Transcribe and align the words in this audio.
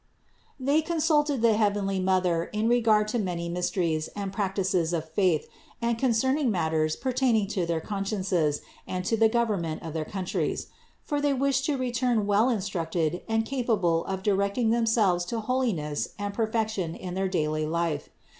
They 0.59 0.81
consulted 0.81 1.43
the 1.43 1.53
heavenly 1.53 1.99
Mother 1.99 2.45
in 2.45 2.67
regard 2.67 3.07
to 3.09 3.19
many 3.19 3.47
mysteries 3.49 4.07
and 4.15 4.33
practices 4.33 4.93
of 4.93 5.07
faith, 5.07 5.47
and 5.79 5.95
concerning 5.95 6.49
matters 6.49 6.95
pertaining 6.95 7.45
to 7.49 7.67
their 7.67 7.81
consciences 7.81 8.61
and 8.87 9.05
to 9.05 9.15
the 9.15 9.29
gov 9.29 9.49
ernment 9.49 9.85
of 9.85 9.93
their 9.93 10.03
countries; 10.03 10.69
for 11.03 11.21
they 11.21 11.33
wished 11.35 11.65
to 11.65 11.77
return 11.77 12.25
480 12.25 12.25
CITY 12.25 12.27
OF 12.27 12.27
GOD 12.27 12.31
well 12.31 12.49
instructed 13.05 13.21
and 13.29 13.45
capable 13.45 14.03
of 14.05 14.23
directing 14.23 14.71
themselves 14.71 15.23
to 15.25 15.39
holiness 15.39 16.07
and 16.17 16.33
perfection 16.33 16.95
in 16.95 17.13
their 17.13 17.27
daily 17.29 17.67
life. 17.67 18.09